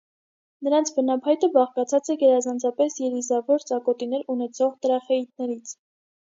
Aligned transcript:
Նրանց 0.67 0.91
բնափայտը 0.93 1.49
բաղկացած 1.57 2.09
է 2.13 2.15
գերազանցապես 2.21 2.97
երիզավոր 3.03 3.67
ծակոտիներ 3.73 4.25
ունեցող 4.37 4.73
տրախեիդներից։ 4.87 5.77